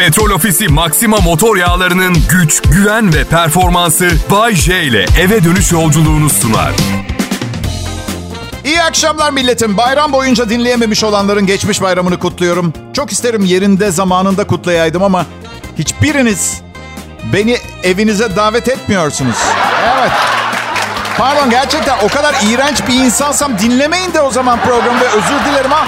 [0.00, 6.30] Petrol Ofisi Maxima motor yağlarının güç, güven ve performansı Bay J ile eve dönüş yolculuğunu
[6.30, 6.72] sunar.
[8.64, 9.76] İyi akşamlar milletim.
[9.76, 12.72] Bayram boyunca dinleyememiş olanların geçmiş bayramını kutluyorum.
[12.92, 15.26] Çok isterim yerinde zamanında kutlayaydım ama
[15.78, 16.60] hiçbiriniz
[17.32, 19.36] beni evinize davet etmiyorsunuz.
[19.96, 20.12] Evet.
[21.18, 25.70] Pardon gerçekten o kadar iğrenç bir insansam dinlemeyin de o zaman programı ve özür dilerim
[25.70, 25.86] ha.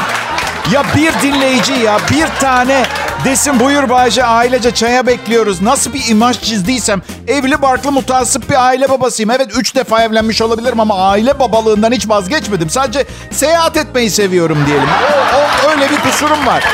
[0.70, 2.84] Ya bir dinleyici ya bir tane
[3.24, 5.62] desin buyur Bayce ailece çaya bekliyoruz.
[5.62, 9.30] Nasıl bir imaj çizdiysem evli barklı mutasip bir aile babasıyım.
[9.30, 12.70] Evet üç defa evlenmiş olabilirim ama aile babalığından hiç vazgeçmedim.
[12.70, 14.88] Sadece seyahat etmeyi seviyorum diyelim.
[15.34, 16.64] O, o öyle bir kusurum var.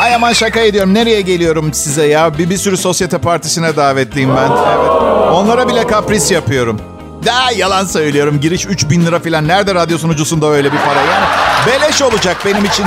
[0.00, 0.94] Ay aman şaka ediyorum.
[0.94, 2.38] Nereye geliyorum size ya?
[2.38, 4.50] Bir, bir sürü sosyete partisine davetliyim ben.
[4.50, 4.90] Evet.
[5.32, 6.80] Onlara bile kapris yapıyorum.
[7.26, 8.40] Daha yalan söylüyorum.
[8.40, 9.48] Giriş 3000 lira falan.
[9.48, 11.00] Nerede radyo sunucusunda öyle bir para?
[11.00, 11.24] Yani
[11.66, 12.84] beleş olacak benim için.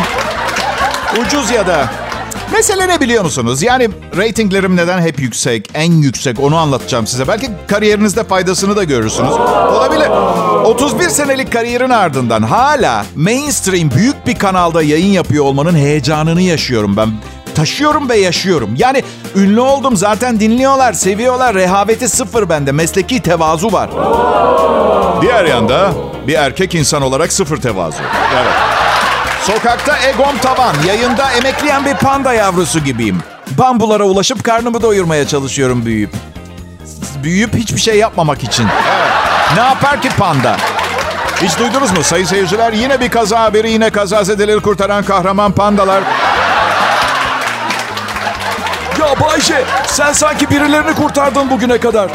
[1.22, 1.90] Ucuz ya da.
[2.54, 3.64] Mesele ne biliyor musunuz?
[3.64, 7.28] Yani reytinglerim neden hep yüksek, en yüksek onu anlatacağım size.
[7.28, 9.32] Belki kariyerinizde faydasını da görürsünüz.
[9.32, 10.08] Olabilir.
[10.66, 17.10] 31 senelik kariyerin ardından hala mainstream büyük bir kanalda yayın yapıyor olmanın heyecanını yaşıyorum ben.
[17.56, 18.74] Taşıyorum ve yaşıyorum.
[18.78, 19.04] Yani
[19.36, 21.56] ünlü oldum zaten dinliyorlar, seviyorlar.
[21.56, 22.72] Rehaveti sıfır bende.
[22.72, 23.90] Mesleki tevazu var.
[25.22, 25.92] Diğer yanda
[26.28, 27.98] bir erkek insan olarak sıfır tevazu.
[28.36, 28.54] Evet.
[29.42, 33.24] Sokakta egom tavan, yayında emekleyen bir panda yavrusu gibiyim.
[33.58, 36.14] Bambulara ulaşıp karnımı doyurmaya çalışıyorum büyüyüp.
[37.24, 38.64] Büyüyüp hiçbir şey yapmamak için.
[38.64, 39.12] Evet.
[39.56, 40.58] Ne yapar ki panda?
[41.42, 42.74] Hiç duydunuz mu sayın seyirciler?
[42.74, 46.04] Yine bir kaza haberi, yine kazazedeleri kurtaran kahraman pandalar.
[49.04, 52.10] Ya Bayşe, sen sanki birilerini kurtardın bugüne kadar.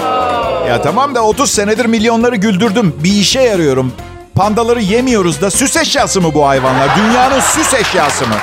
[0.69, 2.95] Ya tamam da 30 senedir milyonları güldürdüm.
[3.05, 3.93] Bir işe yarıyorum.
[4.35, 6.89] Pandaları yemiyoruz da süs eşyası mı bu hayvanlar?
[6.97, 8.35] Dünyanın süs eşyası mı?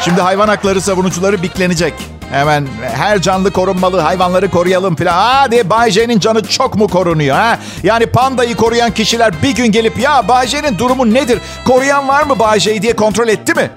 [0.00, 1.94] Şimdi hayvan hakları savunucuları biklenecek.
[2.32, 5.14] Hemen her canlı korunmalı, hayvanları koruyalım filan.
[5.14, 7.36] Hadi Bay J'nin canı çok mu korunuyor?
[7.36, 7.58] Ha?
[7.82, 11.38] Yani pandayı koruyan kişiler bir gün gelip ya Bay J'nin durumu nedir?
[11.64, 13.70] Koruyan var mı Bay J'yi diye kontrol etti mi?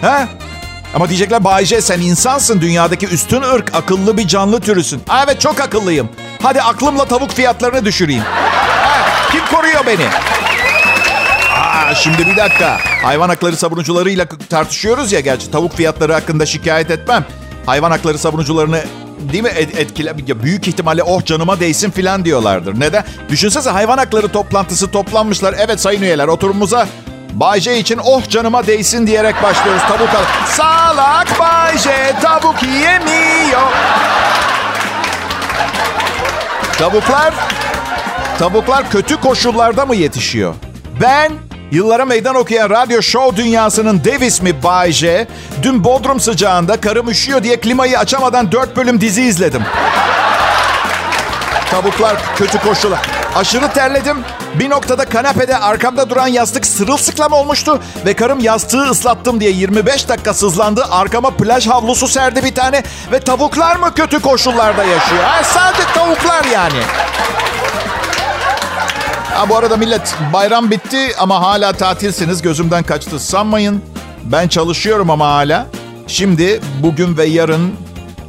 [0.00, 0.28] Ha?
[0.94, 2.60] Ama diyecekler Bay J sen insansın.
[2.60, 5.02] Dünyadaki üstün ırk, akıllı bir canlı türüsün.
[5.08, 6.08] Ha, evet çok akıllıyım.
[6.42, 8.22] Hadi aklımla tavuk fiyatlarını düşüreyim.
[8.22, 10.06] Ha, kim koruyor beni?
[11.54, 12.78] Aa, şimdi bir dakika.
[13.02, 15.50] Hayvan hakları savunucularıyla tartışıyoruz ya gerçi.
[15.50, 17.24] Tavuk fiyatları hakkında şikayet etmem.
[17.66, 18.84] Hayvan hakları savunucularını
[19.32, 22.80] değil mi et, etkile büyük ihtimalle oh canıma değsin filan diyorlardır.
[22.80, 23.04] Neden?
[23.28, 25.54] Düşünsene hayvan hakları toplantısı toplanmışlar.
[25.58, 26.88] Evet sayın üyeler oturumumuza
[27.40, 29.82] Bay J için oh canıma değsin diyerek başlıyoruz.
[29.82, 30.22] Tavuk al.
[30.46, 31.90] Salak Bay J
[32.22, 33.72] tavuk yemiyor.
[36.78, 37.34] Tavuklar,
[38.38, 40.54] tavuklar kötü koşullarda mı yetişiyor?
[41.00, 41.32] Ben
[41.70, 45.26] yıllara meydan okuyan radyo show dünyasının dev ismi Bay J,
[45.62, 49.62] dün Bodrum sıcağında karım üşüyor diye klimayı açamadan dört bölüm dizi izledim.
[51.70, 53.17] Tavuklar kötü koşullar.
[53.36, 54.16] Aşırı terledim.
[54.54, 60.34] Bir noktada kanepede arkamda duran yastık sırılsıklam olmuştu ve karım yastığı ıslattım diye 25 dakika
[60.34, 60.86] sızlandı.
[60.90, 65.22] Arkama plaj havlusu serdi bir tane ve tavuklar mı kötü koşullarda yaşıyor?
[65.22, 66.80] Ha, sadece tavuklar yani.
[69.34, 72.42] Ha, bu arada millet bayram bitti ama hala tatilsiniz.
[72.42, 73.82] Gözümden kaçtı sanmayın.
[74.24, 75.66] Ben çalışıyorum ama hala.
[76.06, 77.74] Şimdi, bugün ve yarın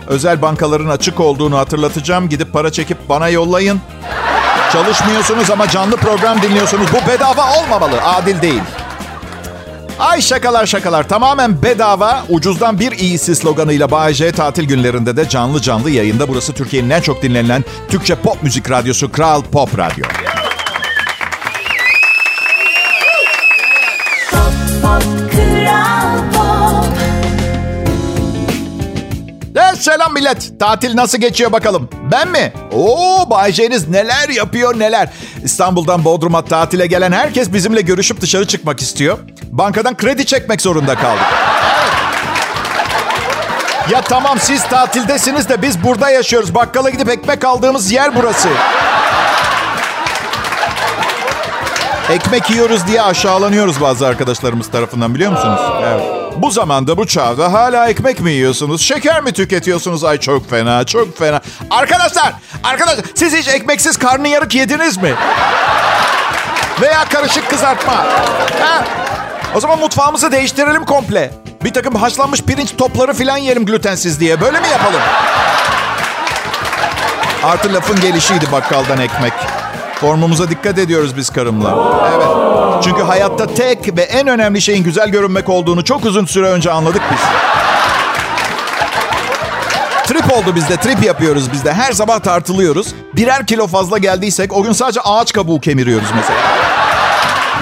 [0.08, 2.30] özel bankaların açık olduğunu hatırlatacağım.
[2.30, 3.82] Gidip para çekip bana yollayın.
[4.74, 6.88] Çalışmıyorsunuz ama canlı program dinliyorsunuz.
[6.94, 8.02] Bu bedava olmamalı.
[8.02, 8.62] Adil değil.
[10.00, 11.08] Ay şakalar şakalar.
[11.08, 16.28] Tamamen bedava, ucuzdan bir iyisi sloganıyla Bay J tatil günlerinde de canlı canlı yayında.
[16.28, 20.06] Burası Türkiye'nin en çok dinlenilen Türkçe pop müzik radyosu Kral Pop Radyo.
[29.82, 30.60] Selam millet.
[30.60, 31.90] Tatil nasıl geçiyor bakalım?
[32.12, 32.54] Ben mi?
[32.74, 35.10] Oo Bay J'niz neler yapıyor neler.
[35.44, 39.18] İstanbul'dan Bodrum'a tatile gelen herkes bizimle görüşüp dışarı çıkmak istiyor.
[39.52, 41.26] Bankadan kredi çekmek zorunda kaldık.
[43.92, 46.56] Ya tamam siz tatildesiniz de biz burada yaşıyoruz.
[46.56, 48.50] Bakkala gidip ekmek aldığımız yer burası.
[52.10, 55.62] Ekmek yiyoruz diye aşağılanıyoruz bazı arkadaşlarımız tarafından biliyor musunuz?
[55.84, 56.02] Evet.
[56.38, 58.82] Bu zamanda bu çağda hala ekmek mi yiyorsunuz?
[58.82, 60.04] Şeker mi tüketiyorsunuz?
[60.04, 61.42] Ay çok fena, çok fena.
[61.70, 62.34] Arkadaşlar,
[62.64, 65.14] arkadaşlar siz hiç ekmeksiz karnıyarık yediniz mi?
[66.82, 67.94] Veya karışık kızartma.
[68.60, 68.86] Ha?
[69.56, 71.32] O zaman mutfağımızı değiştirelim komple.
[71.64, 74.42] Bir takım haşlanmış pirinç topları falan yiyelim glutensiz diye.
[74.42, 75.02] Böyle mi yapalım?
[77.44, 79.34] Artı lafın gelişiydi bakkaldan ekmek.
[80.02, 82.00] Formumuza dikkat ediyoruz biz karımla.
[82.16, 82.28] Evet.
[82.84, 87.02] Çünkü hayatta tek ve en önemli şeyin güzel görünmek olduğunu çok uzun süre önce anladık
[87.12, 87.20] biz.
[90.08, 90.78] Trip oldu bizde.
[90.78, 91.74] Trip yapıyoruz bizde.
[91.74, 92.96] Her sabah tartılıyoruz.
[93.16, 96.40] Birer kilo fazla geldiysek o gün sadece ağaç kabuğu kemiriyoruz mesela.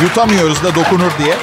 [0.02, 1.36] Yutamıyoruz da dokunur diye.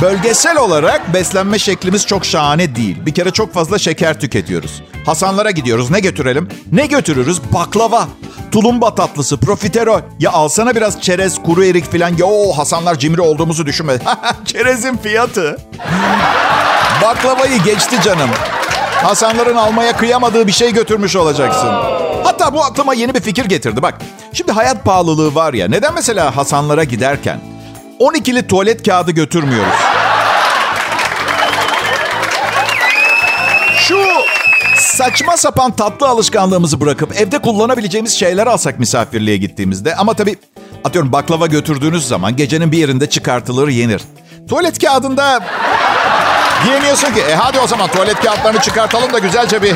[0.00, 2.96] Bölgesel olarak beslenme şeklimiz çok şahane değil.
[3.06, 4.82] Bir kere çok fazla şeker tüketiyoruz.
[5.06, 5.90] Hasanlara gidiyoruz.
[5.90, 6.48] Ne götürelim?
[6.72, 7.40] Ne götürürüz?
[7.52, 8.08] Baklava,
[8.52, 10.00] tulumba tatlısı, profiterol.
[10.20, 12.16] Ya alsana biraz çerez, kuru erik falan.
[12.16, 13.98] Yo Hasanlar cimri olduğumuzu düşünme.
[14.44, 15.58] Çerezin fiyatı.
[17.02, 18.30] Baklavayı geçti canım.
[19.02, 21.68] Hasanların almaya kıyamadığı bir şey götürmüş olacaksın.
[22.24, 23.82] Hatta bu aklıma yeni bir fikir getirdi.
[23.82, 23.94] Bak
[24.32, 25.68] şimdi hayat pahalılığı var ya.
[25.68, 27.40] Neden mesela Hasanlara giderken
[28.00, 29.72] 12'li tuvalet kağıdı götürmüyoruz?
[34.96, 39.96] Saçma sapan tatlı alışkanlığımızı bırakıp evde kullanabileceğimiz şeyler alsak misafirliğe gittiğimizde.
[39.96, 40.36] Ama tabii
[40.84, 44.02] atıyorum baklava götürdüğünüz zaman gecenin bir yerinde çıkartılır yenir.
[44.48, 45.40] Tuvalet kağıdında
[46.64, 49.74] diyemiyorsun ki e hadi o zaman tuvalet kağıtlarını çıkartalım da güzelce bir...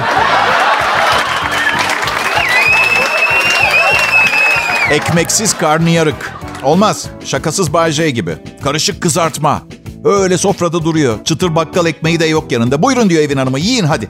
[4.90, 6.32] Ekmeksiz karnıyarık.
[6.62, 7.06] Olmaz.
[7.24, 8.36] Şakasız Bay gibi.
[8.64, 9.62] Karışık kızartma.
[10.04, 11.24] Öyle sofrada duruyor.
[11.24, 12.82] Çıtır bakkal ekmeği de yok yanında.
[12.82, 13.58] Buyurun diyor evin hanımı.
[13.58, 14.08] Yiyin hadi.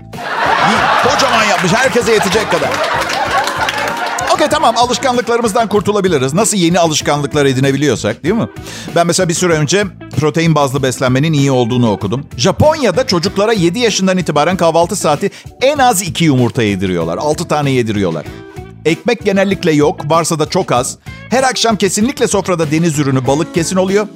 [1.03, 1.73] Kocaman yapmış.
[1.73, 2.69] Herkese yetecek kadar.
[4.35, 6.35] Okey tamam alışkanlıklarımızdan kurtulabiliriz.
[6.35, 8.49] Nasıl yeni alışkanlıklar edinebiliyorsak değil mi?
[8.97, 9.85] Ben mesela bir süre önce
[10.21, 12.27] protein bazlı beslenmenin iyi olduğunu okudum.
[12.37, 15.31] Japonya'da çocuklara 7 yaşından itibaren kahvaltı saati
[15.63, 17.19] en az 2 yumurta yediriyorlar.
[17.19, 18.25] 6 tane yediriyorlar.
[18.85, 20.99] Ekmek genellikle yok, varsa da çok az.
[21.31, 24.07] Her akşam kesinlikle sofrada deniz ürünü, balık kesin oluyor.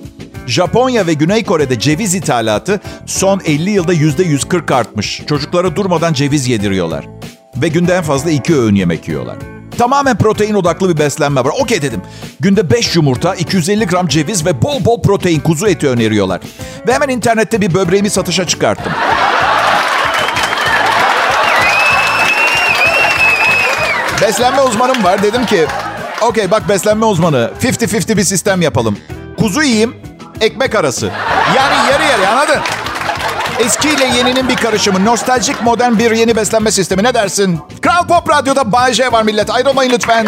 [0.47, 5.23] Japonya ve Güney Kore'de ceviz ithalatı son 50 yılda %140 artmış.
[5.27, 7.05] Çocuklara durmadan ceviz yediriyorlar.
[7.57, 9.37] Ve günde en fazla iki öğün yemek yiyorlar.
[9.79, 11.53] Tamamen protein odaklı bir beslenme var.
[11.61, 12.03] Okey dedim.
[12.41, 16.41] Günde 5 yumurta, 250 gram ceviz ve bol bol protein kuzu eti öneriyorlar.
[16.87, 18.93] Ve hemen internette bir böbreğimi satışa çıkarttım.
[24.23, 25.23] Beslenme uzmanım var.
[25.23, 25.67] Dedim ki
[26.23, 28.99] okey bak beslenme uzmanı 50-50 bir sistem yapalım.
[29.39, 29.97] Kuzu yiyeyim,
[30.41, 31.11] ekmek arası.
[31.57, 32.61] Yani yarı yarı anladın?
[33.59, 35.05] Eski ile yeninin bir karışımı.
[35.05, 37.03] Nostaljik modern bir yeni beslenme sistemi.
[37.03, 37.61] Ne dersin?
[37.83, 39.51] Kral Pop Radyo'da Bay J var millet.
[39.51, 40.27] Ayrılmayın lütfen.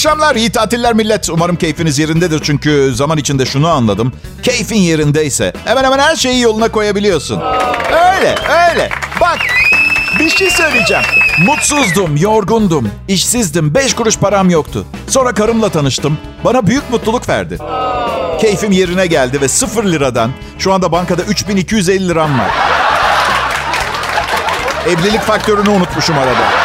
[0.00, 1.30] Akşamlar, iyi tatiller millet.
[1.30, 4.12] Umarım keyfiniz yerindedir çünkü zaman içinde şunu anladım.
[4.42, 7.40] Keyfin yerindeyse hemen hemen her şeyi yoluna koyabiliyorsun.
[7.90, 8.34] Öyle,
[8.70, 8.90] öyle.
[9.20, 9.38] Bak,
[10.18, 11.02] bir şey söyleyeceğim.
[11.46, 14.86] Mutsuzdum, yorgundum, işsizdim, beş kuruş param yoktu.
[15.08, 16.18] Sonra karımla tanıştım.
[16.44, 17.58] Bana büyük mutluluk verdi.
[18.40, 22.50] Keyfim yerine geldi ve sıfır liradan şu anda bankada 3250 liram var.
[24.86, 26.59] Evlilik faktörünü unutmuşum arada.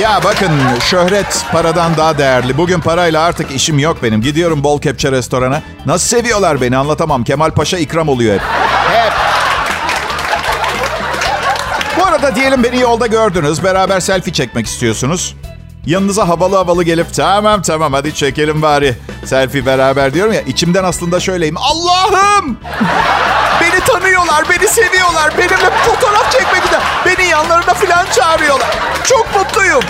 [0.00, 0.50] Ya bakın
[0.80, 2.56] şöhret paradan daha değerli.
[2.56, 4.22] Bugün parayla artık işim yok benim.
[4.22, 5.62] Gidiyorum bol kepçe restorana.
[5.86, 7.24] Nasıl seviyorlar beni anlatamam.
[7.24, 8.40] Kemal Paşa ikram oluyor hep.
[8.90, 9.12] Hep.
[12.00, 13.64] Bu arada diyelim beni yolda gördünüz.
[13.64, 15.36] Beraber selfie çekmek istiyorsunuz.
[15.86, 18.96] Yanınıza havalı havalı gelip tamam tamam hadi çekelim bari.
[19.24, 20.40] Selfie beraber diyorum ya.
[20.40, 21.56] içimden aslında şöyleyim.
[21.56, 22.58] Allah'ım!
[23.60, 25.38] Beni tanıyorlar, beni seviyorlar.
[25.38, 28.68] Benimle fotoğraf çekmek için beni yanlarına falan çağırıyorlar.
[29.04, 29.82] Çok mutluyum.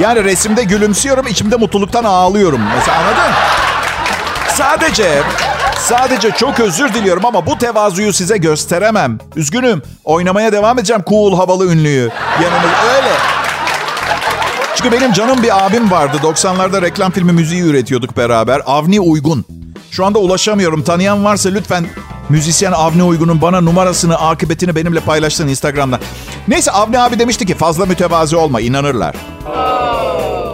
[0.00, 2.60] Yani resimde gülümsüyorum, içimde mutluluktan ağlıyorum.
[2.76, 3.34] Mesela anladın?
[4.48, 5.22] Sadece,
[5.78, 9.18] sadece çok özür diliyorum ama bu tevazuyu size gösteremem.
[9.36, 9.82] Üzgünüm.
[10.04, 12.10] Oynamaya devam edeceğim cool, havalı ünlüyü.
[12.42, 13.41] Yanımda öyle.
[14.76, 16.16] Çünkü benim canım bir abim vardı.
[16.22, 18.60] 90'larda reklam filmi müziği üretiyorduk beraber.
[18.66, 19.44] Avni Uygun.
[19.90, 20.82] Şu anda ulaşamıyorum.
[20.82, 21.86] Tanıyan varsa lütfen
[22.28, 26.00] müzisyen Avni Uygun'un bana numarasını, akıbetini benimle paylaşsın Instagram'dan.
[26.48, 29.14] Neyse Avni abi demişti ki fazla mütevazi olma, inanırlar.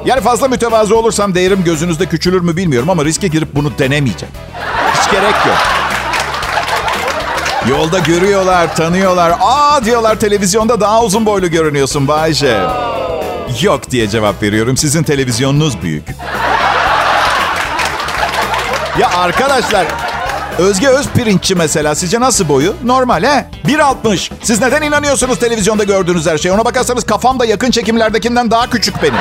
[0.06, 4.34] Yani fazla mütevazi olursam değerim gözünüzde küçülür mü bilmiyorum ama riske girip bunu denemeyeceğim.
[4.94, 5.58] Hiç gerek yok.
[7.68, 9.32] Yolda görüyorlar, tanıyorlar.
[9.40, 12.60] Aa diyorlar televizyonda daha uzun boylu görünüyorsun Bayce.
[13.62, 14.76] Yok diye cevap veriyorum.
[14.76, 16.04] Sizin televizyonunuz büyük.
[18.98, 19.86] Ya arkadaşlar
[20.58, 22.74] Özge Özpirinççi mesela sizce nasıl boyu?
[22.84, 23.46] Normal he?
[23.66, 24.30] 1.60.
[24.42, 26.52] Siz neden inanıyorsunuz televizyonda gördüğünüz her şeye?
[26.52, 29.14] Ona bakarsanız kafam da yakın çekimlerdekinden daha küçük benim.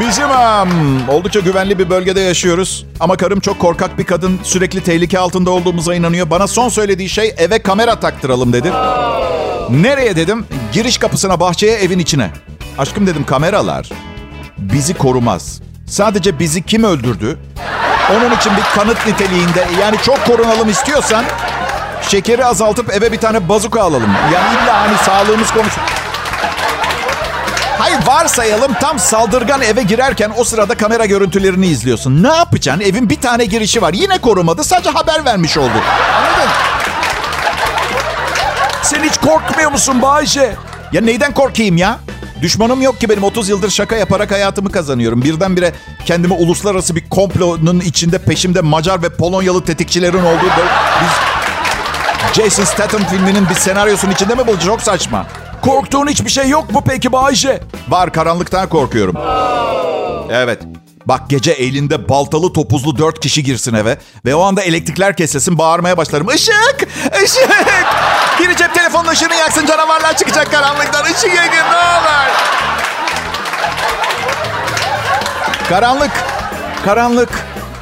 [0.00, 2.86] Bizim um, oldukça güvenli bir bölgede yaşıyoruz.
[3.00, 4.40] Ama karım çok korkak bir kadın.
[4.42, 6.30] Sürekli tehlike altında olduğumuza inanıyor.
[6.30, 8.72] Bana son söylediği şey eve kamera taktıralım dedi.
[9.70, 10.46] Nereye dedim?
[10.72, 12.30] Giriş kapısına, bahçeye, evin içine.
[12.78, 13.88] Aşkım dedim kameralar
[14.58, 15.60] bizi korumaz.
[15.86, 17.38] Sadece bizi kim öldürdü?
[18.10, 21.24] Onun için bir kanıt niteliğinde yani çok korunalım istiyorsan
[22.02, 24.10] şekeri azaltıp eve bir tane bazuka alalım.
[24.34, 25.72] Yani illa hani sağlığımız konuş.
[27.78, 32.22] Hayır varsayalım tam saldırgan eve girerken o sırada kamera görüntülerini izliyorsun.
[32.22, 32.82] Ne yapacaksın?
[32.84, 33.92] Evin bir tane girişi var.
[33.94, 34.64] Yine korumadı.
[34.64, 35.72] Sadece haber vermiş oldu.
[36.16, 36.50] Anladın?
[38.82, 40.56] Sen hiç korkmuyor musun Bayce?
[40.92, 41.98] Ya neyden korkayım ya?
[42.42, 45.22] Düşmanım yok ki benim 30 yıldır şaka yaparak hayatımı kazanıyorum.
[45.22, 45.72] Birdenbire
[46.06, 50.70] kendimi uluslararası bir komplonun içinde peşimde Macar ve Polonyalı tetikçilerin olduğu böyle
[51.02, 51.10] biz
[52.44, 54.60] Jason Statham filminin bir senaryosunun içinde mi bu?
[54.60, 55.26] Çok saçma.
[55.62, 57.60] Korktuğun hiçbir şey yok mu peki Bayce?
[57.88, 59.14] Var karanlıktan korkuyorum.
[60.30, 60.62] Evet.
[61.08, 65.96] Bak gece elinde baltalı topuzlu dört kişi girsin eve ve o anda elektrikler kesilsin bağırmaya
[65.96, 66.28] başlarım.
[66.34, 66.88] Işık!
[67.24, 67.50] Işık!
[68.40, 71.04] Biri cep telefonun ışığını yaksın canavarlar çıkacak karanlıktan.
[71.04, 72.30] Işık yakın ne olur.
[75.68, 76.10] Karanlık.
[76.84, 77.30] Karanlık.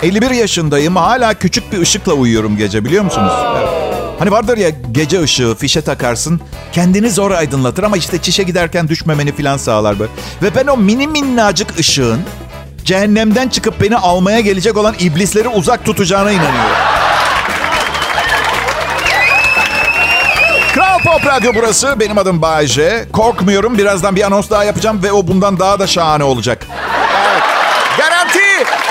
[0.03, 3.33] 51 yaşındayım hala küçük bir ışıkla uyuyorum gece biliyor musunuz?
[4.19, 6.41] Hani vardır ya gece ışığı fişe takarsın.
[6.73, 10.13] Kendini zor aydınlatır ama işte çişe giderken düşmemeni falan sağlar böyle.
[10.43, 12.21] Ve ben o mini minnacık ışığın
[12.87, 16.77] cehennemden çıkıp beni almaya gelecek olan iblisleri uzak tutacağına inanıyorum.
[20.75, 22.01] Kral Pop Radyo burası.
[22.01, 23.07] Benim adım Bayece.
[23.13, 23.79] Korkmuyorum.
[23.79, 26.67] Birazdan bir anons daha yapacağım ve o bundan daha da şahane olacak.
[27.33, 27.43] Evet.
[27.99, 28.86] Garanti.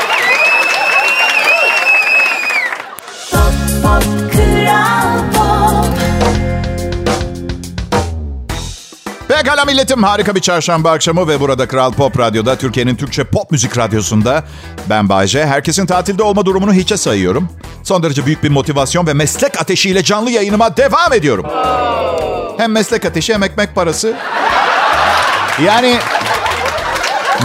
[9.36, 13.78] Pekala milletim harika bir çarşamba akşamı ve burada Kral Pop Radyo'da Türkiye'nin Türkçe pop müzik
[13.78, 14.44] radyosunda
[14.90, 15.46] ben Bayce.
[15.46, 17.50] Herkesin tatilde olma durumunu hiçe sayıyorum.
[17.84, 21.46] Son derece büyük bir motivasyon ve meslek ateşiyle canlı yayınıma devam ediyorum.
[22.58, 24.16] Hem meslek ateşi hem ekmek parası.
[25.66, 25.98] Yani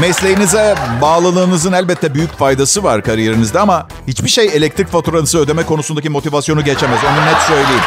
[0.01, 6.65] mesleğinize bağlılığınızın elbette büyük faydası var kariyerinizde ama hiçbir şey elektrik faturanızı ödeme konusundaki motivasyonu
[6.65, 6.99] geçemez.
[7.05, 7.83] Onu net söyleyeyim.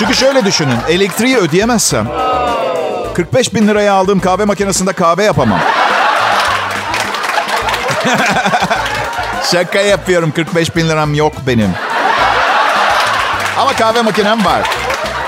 [0.00, 0.76] Çünkü şöyle düşünün.
[0.88, 2.08] Elektriği ödeyemezsem
[3.14, 5.58] 45 bin liraya aldığım kahve makinesinde kahve yapamam.
[9.52, 10.30] Şaka yapıyorum.
[10.30, 11.70] 45 bin liram yok benim.
[13.58, 14.60] Ama kahve makinem var.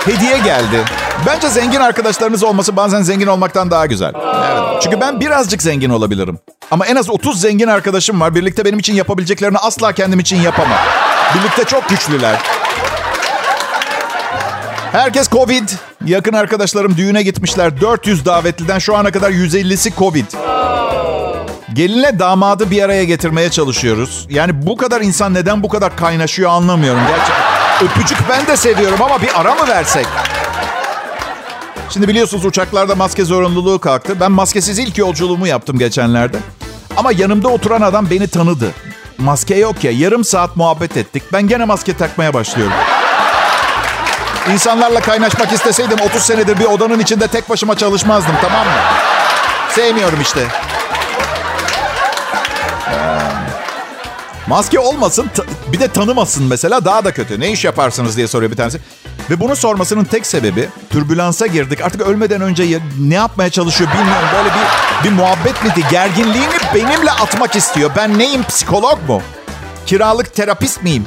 [0.05, 0.85] Hediye geldi.
[1.27, 4.13] Bence zengin arkadaşlarınız olması bazen zengin olmaktan daha güzel.
[4.17, 4.83] Evet.
[4.83, 6.39] Çünkü ben birazcık zengin olabilirim.
[6.71, 8.35] Ama en az 30 zengin arkadaşım var.
[8.35, 10.79] Birlikte benim için yapabileceklerini asla kendim için yapamam.
[11.35, 12.62] Birlikte çok güçlüler.
[14.93, 15.69] Herkes Covid.
[16.05, 17.81] Yakın arkadaşlarım düğüne gitmişler.
[17.81, 20.25] 400 davetliden şu ana kadar 150'si Covid.
[21.73, 24.27] Gelinle damadı bir araya getirmeye çalışıyoruz.
[24.31, 27.01] Yani bu kadar insan neden bu kadar kaynaşıyor anlamıyorum.
[27.09, 30.07] Gerçekten öpücük ben de seviyorum ama bir ara mı versek?
[31.91, 34.21] Şimdi biliyorsunuz uçaklarda maske zorunluluğu kalktı.
[34.21, 36.37] Ben maskesiz ilk yolculuğumu yaptım geçenlerde.
[36.97, 38.71] Ama yanımda oturan adam beni tanıdı.
[39.19, 41.23] Maske yok ya yarım saat muhabbet ettik.
[41.33, 42.75] Ben gene maske takmaya başlıyorum.
[44.51, 48.73] İnsanlarla kaynaşmak isteseydim 30 senedir bir odanın içinde tek başıma çalışmazdım tamam mı?
[49.71, 50.41] Sevmiyorum işte.
[52.89, 53.19] Ee,
[54.47, 55.31] Maske olmasın
[55.73, 57.41] bir de tanımasın mesela daha da kötü.
[57.41, 58.81] Ne iş yaparsınız diye soruyor bir tanesi.
[59.31, 61.81] Ve bunu sormasının tek sebebi türbülansa girdik.
[61.81, 64.29] Artık ölmeden önce ne yapmaya çalışıyor bilmiyorum.
[64.37, 65.87] Böyle bir, bir muhabbet miydi?
[65.91, 67.91] Gerginliğini benimle atmak istiyor.
[67.97, 69.23] Ben neyim psikolog mu?
[69.87, 71.07] Kiralık terapist miyim?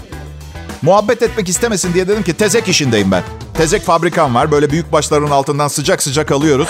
[0.82, 3.24] Muhabbet etmek istemesin diye dedim ki tezek işindeyim ben.
[3.53, 4.51] Tezek fabrikam var.
[4.51, 6.70] Böyle büyük başların altından sıcak sıcak alıyoruz.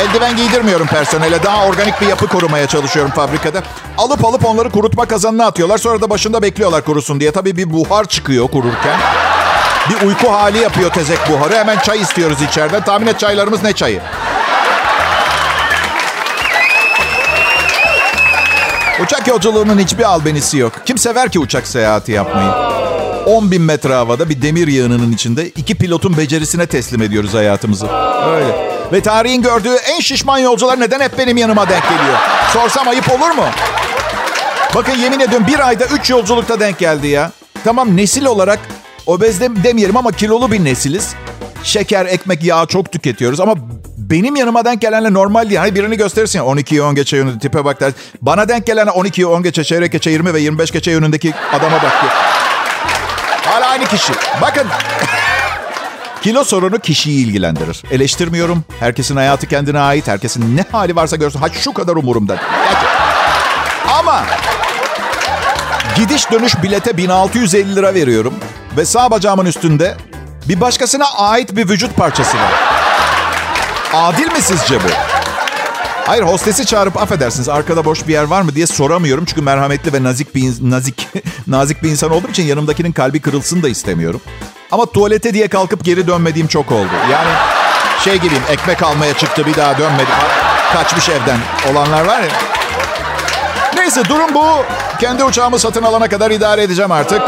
[0.00, 1.42] Eldiven giydirmiyorum personele.
[1.42, 3.62] Daha organik bir yapı korumaya çalışıyorum fabrikada.
[3.98, 5.78] Alıp alıp onları kurutma kazanına atıyorlar.
[5.78, 7.32] Sonra da başında bekliyorlar kurusun diye.
[7.32, 8.98] Tabii bir buhar çıkıyor kururken.
[9.90, 11.54] Bir uyku hali yapıyor tezek buharı.
[11.54, 12.84] Hemen çay istiyoruz içeriden.
[12.84, 14.00] Tahmin et çaylarımız ne çayı?
[19.02, 20.72] Uçak yolculuğunun hiçbir albenisi yok.
[20.86, 22.50] Kim sever ki uçak seyahati yapmayı?
[23.26, 27.86] 10 bin metre havada bir demir yığınının içinde iki pilotun becerisine teslim ediyoruz hayatımızı.
[28.34, 28.74] Öyle.
[28.92, 32.18] Ve tarihin gördüğü en şişman yolcular neden hep benim yanıma denk geliyor?
[32.52, 33.44] Sorsam ayıp olur mu?
[34.74, 37.32] Bakın yemin ediyorum bir ayda üç yolculukta denk geldi ya.
[37.64, 38.58] Tamam nesil olarak
[39.06, 41.14] obez de- demeyelim ama kilolu bir nesiliz.
[41.62, 43.54] Şeker, ekmek, yağ çok tüketiyoruz ama
[43.98, 45.60] benim yanıma denk gelenle normal değil.
[45.60, 47.92] Hani birini gösterirsin ya 12'ye 10 geçe yönünde tipe bak der.
[48.22, 51.92] Bana denk gelene 12'ye 10 geçe, çeyrek geçe, 20 ve 25 geçe yönündeki adama bak.
[53.54, 54.12] Hala aynı kişi.
[54.40, 54.66] Bakın.
[56.22, 57.82] Kilo sorunu kişiyi ilgilendirir.
[57.90, 58.64] Eleştirmiyorum.
[58.80, 60.08] Herkesin hayatı kendine ait.
[60.08, 61.38] Herkesin ne hali varsa görsün.
[61.38, 62.36] Ha şu kadar umurumda.
[63.98, 64.24] Ama
[65.96, 68.34] gidiş dönüş bilete 1650 lira veriyorum.
[68.76, 69.94] Ve sağ bacağımın üstünde
[70.48, 72.52] bir başkasına ait bir vücut parçası var.
[73.94, 75.13] Adil mi sizce bu?
[76.06, 79.24] Hayır hostesi çağırıp affedersiniz arkada boş bir yer var mı diye soramıyorum.
[79.24, 81.08] Çünkü merhametli ve nazik bir nazik
[81.46, 84.20] nazik bir insan olduğum için yanımdakinin kalbi kırılsın da istemiyorum.
[84.70, 86.90] Ama tuvalete diye kalkıp geri dönmediğim çok oldu.
[87.12, 87.28] Yani
[88.04, 90.10] şey gibiyim ekmek almaya çıktı bir daha dönmedi.
[90.72, 91.38] Kaçmış evden
[91.72, 92.28] olanlar var ya.
[93.76, 94.46] Neyse durum bu.
[95.00, 97.22] Kendi uçağımı satın alana kadar idare edeceğim artık.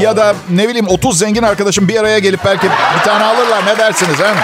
[0.00, 2.66] Ya da ne bileyim 30 zengin arkadaşım bir araya gelip belki
[2.98, 3.66] bir tane alırlar.
[3.66, 4.34] Ne dersiniz he?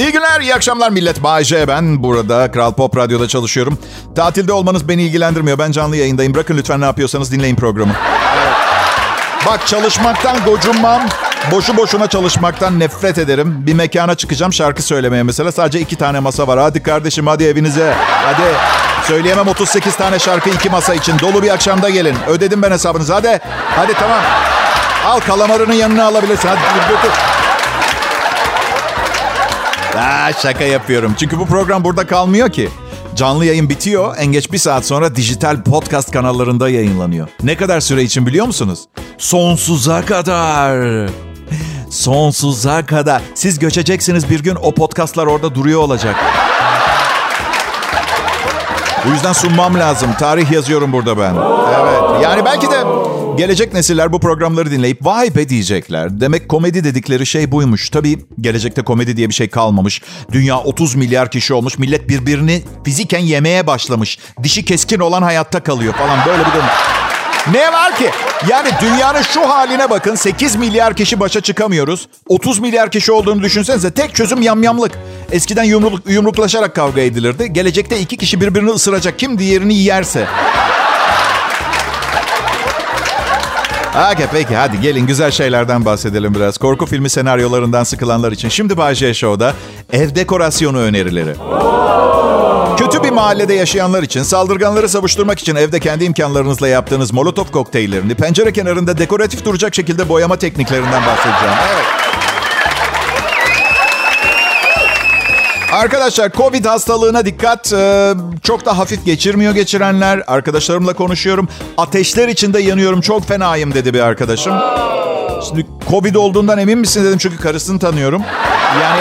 [0.00, 1.22] İyi günler, iyi akşamlar millet.
[1.22, 2.02] Bay J ben.
[2.02, 3.78] Burada Kral Pop Radyo'da çalışıyorum.
[4.16, 5.58] Tatilde olmanız beni ilgilendirmiyor.
[5.58, 6.34] Ben canlı yayındayım.
[6.34, 7.92] Bırakın lütfen ne yapıyorsanız dinleyin programı.
[9.46, 11.02] Bak çalışmaktan gocunmam.
[11.52, 13.66] Boşu boşuna çalışmaktan nefret ederim.
[13.66, 15.52] Bir mekana çıkacağım şarkı söylemeye mesela.
[15.52, 16.58] Sadece iki tane masa var.
[16.58, 17.94] Hadi kardeşim hadi evinize.
[18.08, 18.48] Hadi.
[19.08, 21.18] Söyleyemem 38 tane şarkı iki masa için.
[21.18, 22.16] Dolu bir akşamda gelin.
[22.28, 23.12] Ödedim ben hesabınızı.
[23.14, 23.40] Hadi.
[23.76, 24.20] Hadi tamam.
[25.06, 26.48] Al kalamarının yanına alabilirsin.
[26.48, 27.39] Hadi götür.
[29.96, 31.14] Aa, şaka yapıyorum.
[31.18, 32.68] Çünkü bu program burada kalmıyor ki.
[33.16, 34.14] Canlı yayın bitiyor.
[34.18, 37.28] En geç bir saat sonra dijital podcast kanallarında yayınlanıyor.
[37.42, 38.80] Ne kadar süre için biliyor musunuz?
[39.18, 41.08] Sonsuza kadar.
[41.90, 43.22] Sonsuza kadar.
[43.34, 46.16] Siz göçeceksiniz bir gün o podcastlar orada duruyor olacak.
[49.06, 50.10] Bu yüzden sunmam lazım.
[50.18, 51.34] Tarih yazıyorum burada ben.
[51.80, 52.22] Evet.
[52.22, 52.76] Yani belki de
[53.36, 56.20] gelecek nesiller bu programları dinleyip vay be diyecekler.
[56.20, 57.90] Demek komedi dedikleri şey buymuş.
[57.90, 60.02] Tabii gelecekte komedi diye bir şey kalmamış.
[60.32, 61.78] Dünya 30 milyar kişi olmuş.
[61.78, 64.18] Millet birbirini fiziken yemeye başlamış.
[64.42, 66.66] Dişi keskin olan hayatta kalıyor falan böyle bir durum.
[67.52, 68.10] Ne var ki?
[68.48, 70.14] Yani dünyanın şu haline bakın.
[70.14, 72.08] 8 milyar kişi başa çıkamıyoruz.
[72.28, 73.90] 30 milyar kişi olduğunu düşünsenize.
[73.90, 74.92] Tek çözüm yamyamlık.
[75.32, 77.52] Eskiden yumruk, yumruklaşarak kavga edilirdi.
[77.52, 79.18] Gelecekte iki kişi birbirini ısıracak.
[79.18, 80.26] Kim diğerini yerse.
[83.94, 86.58] Okey peki hadi gelin güzel şeylerden bahsedelim biraz.
[86.58, 88.48] Korku filmi senaryolarından sıkılanlar için.
[88.48, 89.54] Şimdi J Show'da
[89.92, 91.34] ev dekorasyonu önerileri.
[92.78, 98.52] Kötü bir mahallede yaşayanlar için saldırganları savuşturmak için evde kendi imkanlarınızla yaptığınız molotof kokteyllerini pencere
[98.52, 101.54] kenarında dekoratif duracak şekilde boyama tekniklerinden bahsedeceğim.
[101.74, 101.99] Evet.
[105.72, 107.72] Arkadaşlar Covid hastalığına dikkat.
[107.72, 110.22] Ee, çok da hafif geçirmiyor geçirenler.
[110.26, 111.48] Arkadaşlarımla konuşuyorum.
[111.78, 113.00] Ateşler içinde yanıyorum.
[113.00, 114.54] Çok fenayım dedi bir arkadaşım.
[115.48, 118.22] Şimdi Covid olduğundan emin misin dedim çünkü karısını tanıyorum.
[118.82, 119.00] Yani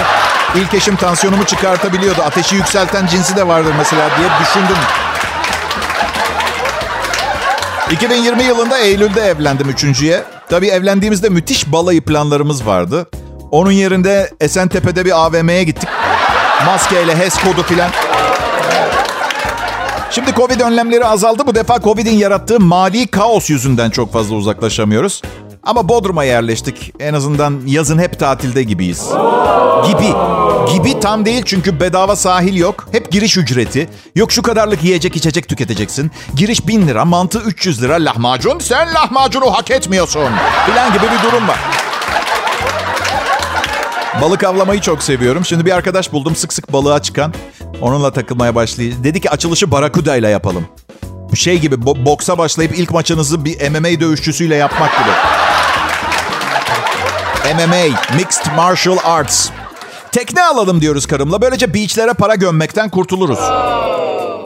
[0.55, 2.21] ilk eşim tansiyonumu çıkartabiliyordu.
[2.21, 4.77] Ateşi yükselten cinsi de vardır mesela diye düşündüm.
[7.91, 10.23] 2020 yılında Eylül'de evlendim üçüncüye.
[10.49, 13.10] Tabii evlendiğimizde müthiş balayı planlarımız vardı.
[13.51, 15.89] Onun yerinde Esentepe'de bir AVM'ye gittik.
[16.65, 17.89] Maskeyle, HES kodu filan.
[20.12, 21.43] Şimdi Covid önlemleri azaldı.
[21.48, 25.22] Bu defa Covid'in yarattığı mali kaos yüzünden çok fazla uzaklaşamıyoruz.
[25.63, 26.93] Ama Bodrum'a yerleştik.
[27.00, 29.10] En azından yazın hep tatilde gibiyiz.
[29.88, 30.13] Gibi.
[30.74, 32.88] Gibi tam değil çünkü bedava sahil yok.
[32.91, 33.89] Hep giriş ücreti.
[34.15, 36.12] Yok şu kadarlık yiyecek içecek tüketeceksin.
[36.36, 37.93] Giriş 1000 lira, mantı 300 lira.
[37.93, 40.30] Lahmacun sen lahmacunu hak etmiyorsun.
[40.65, 41.60] Filan gibi bir durum var.
[44.21, 45.45] Balık avlamayı çok seviyorum.
[45.45, 47.34] Şimdi bir arkadaş buldum sık sık balığa çıkan.
[47.82, 49.03] Onunla takılmaya başlayacağız.
[49.03, 50.65] Dedi ki açılışı Barakuda ile yapalım.
[51.36, 55.10] Şey gibi bo- boksa başlayıp ilk maçınızı bir MMA dövüşçüsüyle yapmak gibi.
[57.55, 59.49] MMA, Mixed Martial Arts.
[60.12, 61.41] Tekne alalım diyoruz karımla.
[61.41, 63.39] Böylece beachlere para gömmekten kurtuluruz.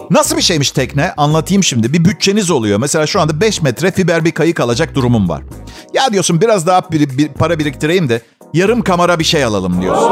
[0.09, 1.13] Nasıl bir şeymiş tekne?
[1.17, 1.93] Anlatayım şimdi.
[1.93, 2.79] Bir bütçeniz oluyor.
[2.79, 5.43] Mesela şu anda 5 metre fiber bir kayık alacak durumum var.
[5.93, 8.21] Ya diyorsun biraz daha bir, bir para biriktireyim de
[8.53, 10.11] yarım kamera bir şey alalım diyorsun.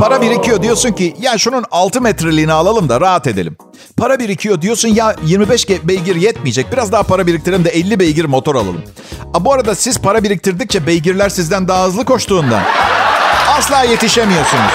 [0.00, 3.56] Para birikiyor diyorsun ki ya şunun 6 metreliğini alalım da rahat edelim.
[3.96, 6.72] Para birikiyor diyorsun ya 25 ge- beygir yetmeyecek.
[6.72, 8.82] Biraz daha para biriktirelim de 50 beygir motor alalım.
[9.34, 12.62] A, bu arada siz para biriktirdikçe beygirler sizden daha hızlı koştuğundan
[13.58, 14.72] asla yetişemiyorsunuz.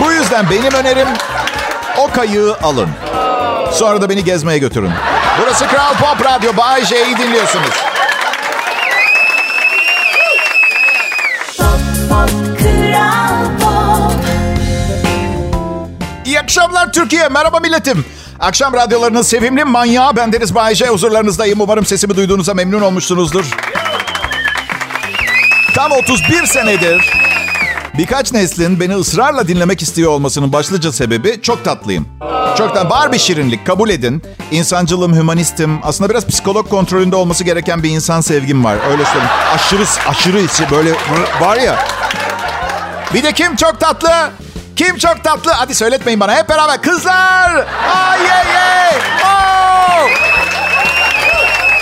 [0.00, 1.08] Bu yüzden benim önerim
[1.98, 2.88] o kayığı alın.
[3.72, 4.90] Sonra da beni gezmeye götürün.
[5.42, 6.56] Burası Kral Pop Radyo.
[6.56, 7.85] Bay J'yi dinliyorsunuz.
[16.46, 17.28] Akşamlar Türkiye.
[17.28, 18.04] Merhaba milletim.
[18.40, 20.86] Akşam radyolarının sevimli manyağı bendeniz Bay J.
[20.86, 21.60] Huzurlarınızdayım.
[21.60, 23.44] Umarım sesimi duyduğunuza memnun olmuşsunuzdur.
[25.74, 27.12] Tam 31 senedir
[27.98, 32.08] birkaç neslin beni ısrarla dinlemek istiyor olmasının başlıca sebebi çok tatlıyım.
[32.58, 34.22] Çok da var bir şirinlik kabul edin.
[34.50, 35.80] İnsancılım, hümanistim.
[35.82, 38.76] Aslında biraz psikolog kontrolünde olması gereken bir insan sevgim var.
[38.90, 39.30] Öyle söyleyeyim.
[39.54, 40.92] Aşırı, aşırı içi böyle
[41.40, 41.84] var ya.
[43.14, 44.30] Bir de kim çok tatlı?
[44.76, 45.52] Kim çok tatlı?
[45.52, 46.36] Hadi söyletmeyin bana.
[46.36, 47.54] Hep beraber kızlar.
[47.96, 48.94] Ay ay ay.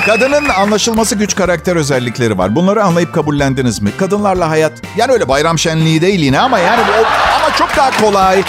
[0.06, 2.54] Kadının anlaşılması güç karakter özellikleri var.
[2.56, 3.90] Bunları anlayıp kabullendiniz mi?
[3.98, 7.04] Kadınlarla hayat yani öyle bayram şenliği değil yine ama yani o,
[7.36, 8.42] ama çok daha kolay.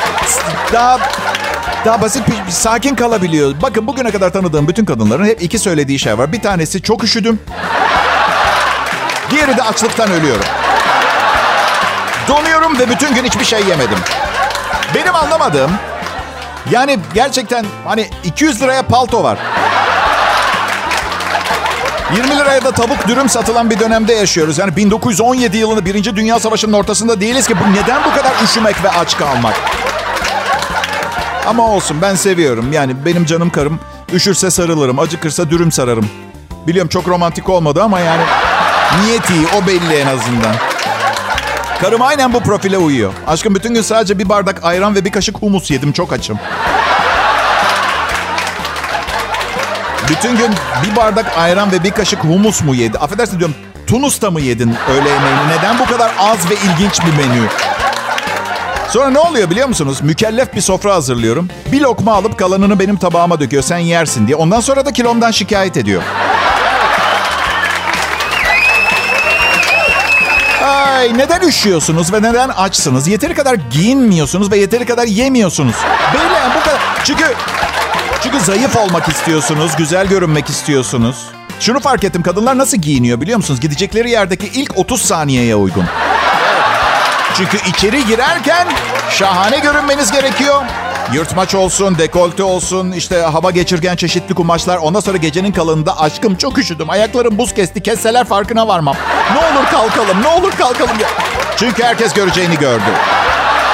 [0.74, 1.00] Daha
[1.86, 3.54] daha basit bir sakin kalabiliyor.
[3.62, 6.32] Bakın bugüne kadar tanıdığım bütün kadınların hep iki söylediği şey var.
[6.32, 7.40] Bir tanesi çok üşüdüm.
[9.32, 10.46] Diğeri de açlıktan ölüyorum.
[12.28, 13.98] Donuyorum ve bütün gün hiçbir şey yemedim.
[14.96, 15.72] Benim anlamadığım
[16.72, 19.38] yani gerçekten hani 200 liraya palto var.
[22.16, 24.58] 20 liraya da tavuk dürüm satılan bir dönemde yaşıyoruz.
[24.58, 27.56] Yani 1917 yılında Birinci Dünya Savaşı'nın ortasında değiliz ki.
[27.60, 29.54] Bu neden bu kadar üşümek ve aç kalmak?
[31.48, 32.74] Ama olsun ben seviyorum.
[32.74, 33.80] Yani benim canım karım
[34.14, 36.10] üşürse sarılırım, acıkırsa dürüm sararım.
[36.68, 38.24] Biliyorum çok romantik olmadı ama yani
[39.02, 40.56] niyet iyi o belli en azından.
[41.82, 43.14] Karım aynen bu profile uyuyor.
[43.28, 46.40] Aşkım bütün gün sadece bir bardak ayran ve bir kaşık humus yedim çok açım.
[50.10, 50.52] Bütün gün
[50.84, 52.98] bir bardak ayran ve bir kaşık humus mu yedi?
[52.98, 53.56] Affedersin diyorum
[53.88, 55.48] Tunus'ta mı yedin öğle yemeğini?
[55.58, 57.48] Neden bu kadar az ve ilginç bir menü?
[58.90, 60.02] Sonra ne oluyor biliyor musunuz?
[60.02, 61.50] Mükellef bir sofra hazırlıyorum.
[61.72, 63.64] Bir lokma alıp kalanını benim tabağıma döküyor.
[63.64, 64.36] Sen yersin diye.
[64.36, 66.02] Ondan sonra da kilomdan şikayet ediyor.
[70.96, 73.08] Ay neden üşüyorsunuz ve neden açsınız?
[73.08, 75.76] Yeteri kadar giyinmiyorsunuz ve yeteri kadar yemiyorsunuz.
[76.14, 76.80] Belli yani bu kadar.
[77.04, 77.24] Çünkü
[78.24, 81.16] çünkü zayıf olmak istiyorsunuz, güzel görünmek istiyorsunuz.
[81.60, 83.60] Şunu fark ettim kadınlar nasıl giyiniyor biliyor musunuz?
[83.60, 85.86] Gidecekleri yerdeki ilk 30 saniyeye uygun.
[87.38, 88.68] Çünkü içeri girerken
[89.10, 90.64] şahane görünmeniz gerekiyor.
[91.14, 94.78] Yırtmaç olsun, dekolte olsun, işte hava geçirgen çeşitli kumaşlar.
[94.78, 96.90] Ondan sonra gecenin kalınında aşkım çok üşüdüm.
[96.90, 97.84] Ayaklarım buz kesti.
[97.84, 98.96] Kesseler farkına varmam.
[99.34, 100.98] Ne olur kalkalım, ne olur kalkalım.
[101.58, 102.84] Çünkü herkes göreceğini gördü.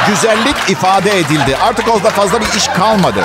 [0.08, 1.58] Güzellik ifade edildi.
[1.62, 3.20] Artık orada fazla bir iş kalmadı.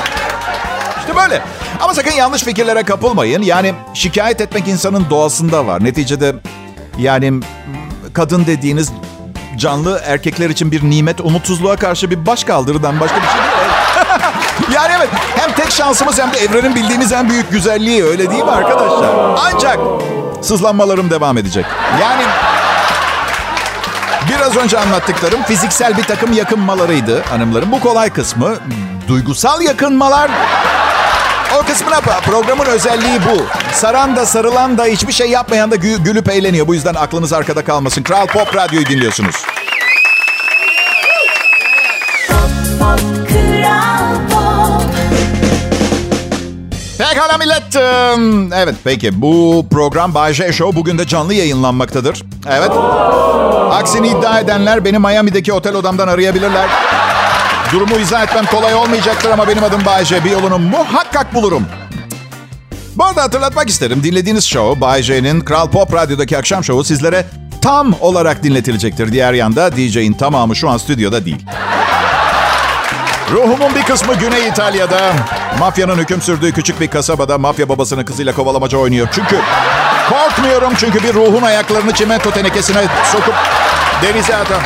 [1.00, 1.42] İşte böyle.
[1.80, 3.42] Ama sakın yanlış fikirlere kapılmayın.
[3.42, 5.84] Yani şikayet etmek insanın doğasında var.
[5.84, 6.34] Neticede
[6.98, 7.32] yani
[8.14, 8.92] kadın dediğiniz
[9.56, 13.55] canlı erkekler için bir nimet, umutsuzluğa karşı bir baş kaldırıdan başka bir şey değil.
[14.74, 18.50] Yani evet hem tek şansımız hem de evrenin bildiğimiz en büyük güzelliği öyle değil mi
[18.50, 19.08] arkadaşlar?
[19.54, 19.78] Ancak
[20.42, 21.66] sızlanmalarım devam edecek.
[22.02, 22.22] Yani
[24.28, 27.72] biraz önce anlattıklarım fiziksel bir takım yakınmalarıydı hanımlarım.
[27.72, 28.54] Bu kolay kısmı.
[29.08, 30.30] Duygusal yakınmalar
[31.60, 33.46] o kısmına programın özelliği bu.
[33.72, 36.66] Saran da sarılan da hiçbir şey yapmayan da gü- gülüp eğleniyor.
[36.66, 38.02] Bu yüzden aklınız arkada kalmasın.
[38.02, 39.36] Kral Pop Radyo'yu dinliyorsunuz.
[47.16, 47.76] Pekala millet.
[48.54, 52.22] Evet peki bu program Bay J Show bugün de canlı yayınlanmaktadır.
[52.50, 52.70] Evet.
[53.70, 56.68] Aksini iddia edenler beni Miami'deki otel odamdan arayabilirler.
[57.72, 60.24] Durumu izah etmem kolay olmayacaktır ama benim adım Bay J.
[60.24, 61.66] Bir yolunu muhakkak bulurum.
[62.96, 64.02] Bu arada hatırlatmak isterim.
[64.02, 67.26] Dinlediğiniz show Bay J'nin Kral Pop Radyo'daki akşam şovu sizlere
[67.62, 69.12] tam olarak dinletilecektir.
[69.12, 71.46] Diğer yanda DJ'in tamamı şu an stüdyoda değil.
[73.32, 75.12] Ruhumun bir kısmı Güney İtalya'da.
[75.58, 79.08] Mafyanın hüküm sürdüğü küçük bir kasabada mafya babasının kızıyla kovalamaca oynuyor.
[79.12, 79.36] Çünkü
[80.08, 83.34] korkmuyorum çünkü bir ruhun ayaklarını çimento tenekesine sokup
[84.02, 84.58] denize atar.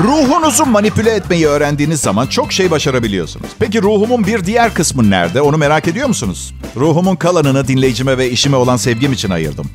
[0.00, 3.46] Ruhunuzu manipüle etmeyi öğrendiğiniz zaman çok şey başarabiliyorsunuz.
[3.58, 5.40] Peki ruhumun bir diğer kısmı nerede?
[5.40, 6.54] Onu merak ediyor musunuz?
[6.76, 9.66] Ruhumun kalanını dinleyicime ve işime olan sevgim için ayırdım.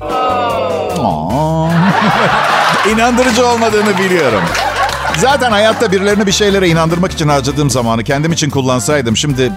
[2.92, 4.42] İnandırıcı olmadığını biliyorum.
[5.18, 9.52] Zaten hayatta birilerini bir şeylere inandırmak için harcadığım zamanı kendim için kullansaydım şimdi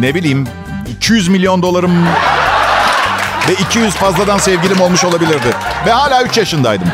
[0.00, 0.48] ne bileyim
[0.96, 2.06] 200 milyon dolarım
[3.48, 5.56] ve 200 fazladan sevgilim olmuş olabilirdi.
[5.86, 6.88] Ve hala 3 yaşındaydım.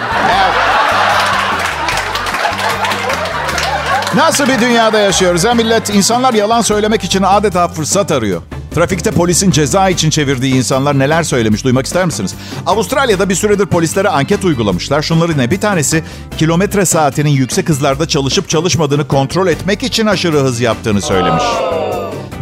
[4.14, 5.94] Nasıl bir dünyada yaşıyoruz ha millet?
[5.94, 8.42] İnsanlar yalan söylemek için adeta fırsat arıyor.
[8.76, 12.34] Trafikte polisin ceza için çevirdiği insanlar neler söylemiş duymak ister misiniz?
[12.66, 15.02] Avustralya'da bir süredir polislere anket uygulamışlar.
[15.02, 15.50] Şunları ne?
[15.50, 16.04] Bir tanesi
[16.38, 21.44] kilometre saatinin yüksek hızlarda çalışıp çalışmadığını kontrol etmek için aşırı hız yaptığını söylemiş.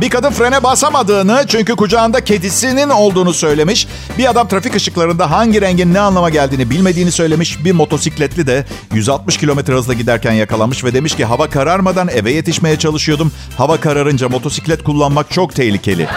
[0.01, 3.87] Bir kadın frene basamadığını çünkü kucağında kedisinin olduğunu söylemiş.
[4.19, 7.65] Bir adam trafik ışıklarında hangi rengin ne anlama geldiğini bilmediğini söylemiş.
[7.65, 12.79] Bir motosikletli de 160 kilometre hızla giderken yakalanmış ve demiş ki hava kararmadan eve yetişmeye
[12.79, 13.33] çalışıyordum.
[13.59, 16.09] Hava kararınca motosiklet kullanmak çok tehlikeli.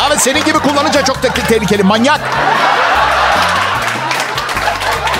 [0.00, 2.20] Abi senin gibi kullanınca çok te- tehlikeli manyak.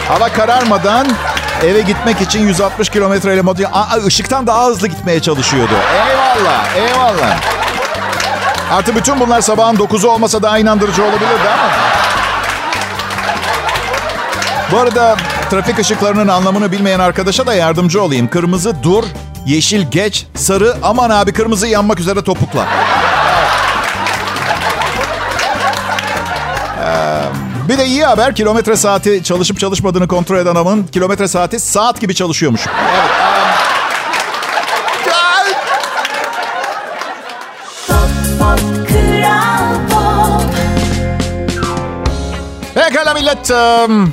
[0.08, 1.06] Hava kararmadan
[1.64, 3.64] eve gitmek için 160 kilometreyle motor...
[3.72, 5.72] Aa, ışıktan daha hızlı gitmeye çalışıyordu.
[6.08, 7.40] Eyvallah, eyvallah.
[8.72, 11.70] Artı bütün bunlar sabahın 9'u olmasa daha inandırıcı olabilirdi ama...
[14.72, 15.16] Bu arada
[15.50, 18.28] trafik ışıklarının anlamını bilmeyen arkadaşa da yardımcı olayım.
[18.28, 19.04] Kırmızı dur,
[19.46, 22.66] yeşil geç, sarı aman abi kırmızı yanmak üzere topukla.
[27.68, 32.14] Bir de iyi haber kilometre saati çalışıp çalışmadığını kontrol eden adamın kilometre saati saat gibi
[32.14, 32.60] çalışıyormuş.
[32.66, 33.10] Evet.
[37.88, 38.58] Pop
[42.74, 43.50] Pekala millet.
[43.50, 44.12] em,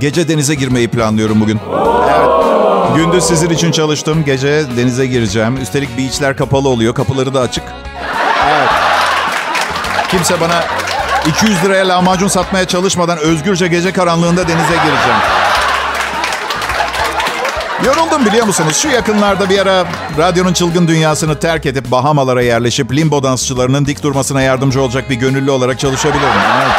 [0.00, 1.60] Gece denize girmeyi planlıyorum bugün.
[2.10, 2.30] Evet.
[2.96, 4.24] Gündüz sizin için çalıştım.
[4.24, 5.56] Gece denize gireceğim.
[5.62, 6.94] Üstelik beachler kapalı oluyor.
[6.94, 7.64] Kapıları da açık.
[8.50, 8.68] Evet.
[10.10, 10.64] Kimse bana
[11.26, 15.20] 200 liraya lahmacun satmaya çalışmadan özgürce gece karanlığında denize gireceğim.
[17.84, 18.76] Yoruldum biliyor musunuz?
[18.76, 19.84] Şu yakınlarda bir ara
[20.18, 25.50] radyonun çılgın dünyasını terk edip Bahamalara yerleşip limbo dansçılarının dik durmasına yardımcı olacak bir gönüllü
[25.50, 26.40] olarak çalışabilirim.
[26.62, 26.72] Evet.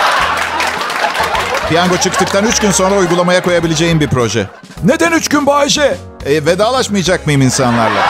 [1.69, 4.47] Piyango çıktıktan 3 gün sonra uygulamaya koyabileceğim bir proje.
[4.83, 5.97] Neden 3 gün Bayşe?
[6.25, 8.01] E, vedalaşmayacak mıyım insanlarla?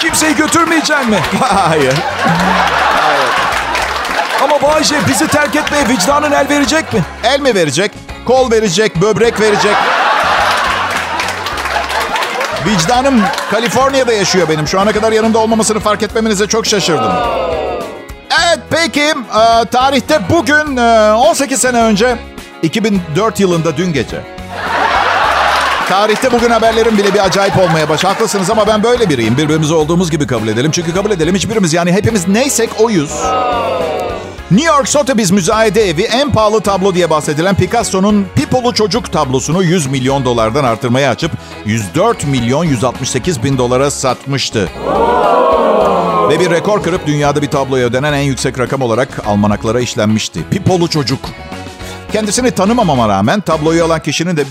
[0.00, 1.18] Kimseyi götürmeyecek mi?
[1.40, 1.94] Hayır.
[4.46, 7.04] Ama Bayce bizi terk etmeye vicdanın el verecek mi?
[7.24, 7.90] El mi verecek?
[8.26, 9.76] Kol verecek, böbrek verecek.
[12.66, 14.68] Vicdanım Kaliforniya'da yaşıyor benim.
[14.68, 17.12] Şu ana kadar yanımda olmamasını fark etmemenize çok şaşırdım.
[18.46, 22.16] Evet peki e, tarihte bugün e, 18 sene önce
[22.62, 24.20] 2004 yılında dün gece.
[25.88, 28.04] Tarihte bugün haberlerin bile bir acayip olmaya baş.
[28.04, 29.36] Haklısınız ama ben böyle biriyim.
[29.36, 30.70] Birbirimizi olduğumuz gibi kabul edelim.
[30.70, 33.10] Çünkü kabul edelim hiçbirimiz yani hepimiz neysek oyuz.
[34.50, 39.86] New York Sotheby's müzayede evi en pahalı tablo diye bahsedilen Picasso'nun Pipolu Çocuk tablosunu 100
[39.86, 41.32] milyon dolardan artırmaya açıp
[41.64, 44.68] 104 milyon 168 bin dolara satmıştı.
[46.30, 50.44] Ve bir rekor kırıp dünyada bir tabloya ödenen en yüksek rakam olarak almanaklara işlenmişti.
[50.50, 51.20] Pipolu Çocuk.
[52.12, 54.44] Kendisini tanımamama rağmen tabloyu alan kişinin de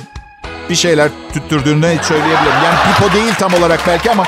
[0.70, 2.64] bir şeyler tüttürdüğünü söyleyebilirim.
[2.66, 4.24] Yani Pipo değil tam olarak belki ama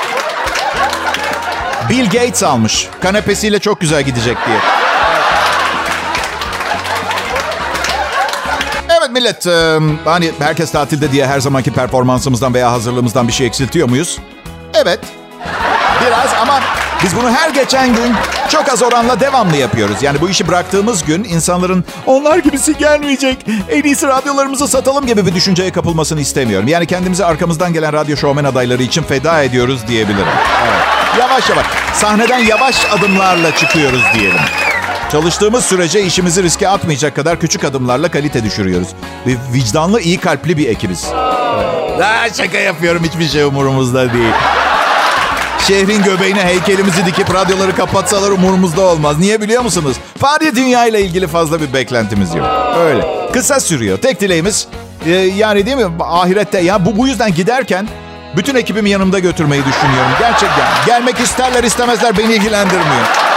[1.90, 2.88] Bill Gates almış.
[3.02, 4.87] Kanepesiyle çok güzel gidecek diye.
[9.08, 9.46] Evet millet,
[10.04, 14.18] hani herkes tatilde diye her zamanki performansımızdan veya hazırlığımızdan bir şey eksiltiyor muyuz?
[14.74, 15.00] Evet,
[16.06, 16.60] biraz ama
[17.04, 18.14] biz bunu her geçen gün
[18.48, 20.02] çok az oranla devamlı yapıyoruz.
[20.02, 23.38] Yani bu işi bıraktığımız gün insanların onlar gibisi gelmeyecek,
[23.70, 26.68] en iyisi radyolarımızı satalım gibi bir düşünceye kapılmasını istemiyorum.
[26.68, 30.26] Yani kendimizi arkamızdan gelen radyo şovmen adayları için feda ediyoruz diyebilirim.
[30.62, 31.18] Evet.
[31.18, 34.40] Yavaş yavaş, sahneden yavaş adımlarla çıkıyoruz diyelim.
[35.12, 38.88] Çalıştığımız sürece işimizi riske atmayacak kadar küçük adımlarla kalite düşürüyoruz.
[39.26, 41.06] Ve vicdanlı, iyi kalpli bir ekibiz.
[41.96, 42.36] Evet.
[42.36, 44.32] şaka yapıyorum, hiçbir şey umurumuzda değil.
[45.66, 49.18] Şehrin göbeğine heykelimizi dikip radyoları kapatsalar umurumuzda olmaz.
[49.18, 49.96] Niye biliyor musunuz?
[50.18, 52.46] Fahri dünya ile ilgili fazla bir beklentimiz yok.
[52.78, 53.06] Öyle.
[53.32, 53.98] Kısa sürüyor.
[53.98, 54.68] Tek dileğimiz
[55.06, 57.88] e, yani değil mi ahirette ya bu bu yüzden giderken
[58.36, 60.10] bütün ekibimi yanımda götürmeyi düşünüyorum.
[60.18, 60.68] Gerçekten.
[60.86, 63.27] Gelmek isterler istemezler beni ilgilendirmiyor.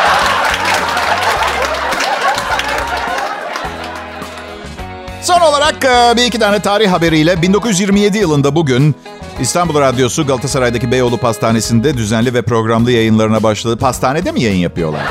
[5.52, 8.96] Olarak e, bir iki tane tarih haberiyle 1927 yılında bugün
[9.40, 13.78] İstanbul Radyosu Galatasaray'daki Beyoğlu Pastanesi'nde düzenli ve programlı yayınlarına başladı.
[13.78, 15.02] Pastanede mi yayın yapıyorlar?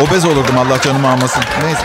[0.00, 1.42] Obez olurdum Allah canımı almasın.
[1.64, 1.82] Neyse.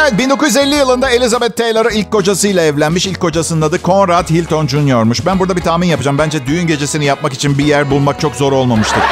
[0.00, 3.06] Evet 1950 yılında Elizabeth Taylor ilk kocasıyla evlenmiş.
[3.06, 5.26] İlk kocasının adı Conrad Hilton Jr.'muş.
[5.26, 6.18] Ben burada bir tahmin yapacağım.
[6.18, 9.02] Bence düğün gecesini yapmak için bir yer bulmak çok zor olmamıştır.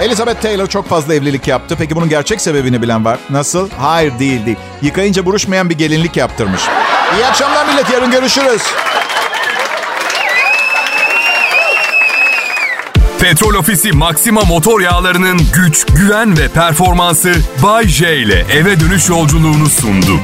[0.00, 1.76] Elizabeth Taylor çok fazla evlilik yaptı.
[1.78, 3.18] Peki bunun gerçek sebebini bilen var.
[3.30, 3.70] Nasıl?
[3.78, 4.56] Hayır değil değil.
[4.82, 6.62] Yıkayınca buruşmayan bir gelinlik yaptırmış.
[7.16, 7.90] İyi akşamlar millet.
[7.90, 8.62] Yarın görüşürüz.
[13.20, 19.66] Petrol Ofisi Maxima motor yağlarının güç, güven ve performansı Bay J ile eve dönüş yolculuğunu
[19.66, 20.20] sundu.